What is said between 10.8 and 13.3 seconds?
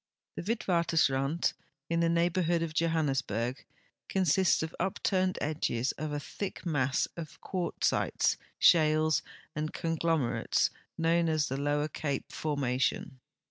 known as the Lower Cape formation.